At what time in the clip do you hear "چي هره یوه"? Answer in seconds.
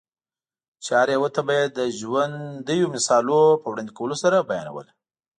0.83-1.29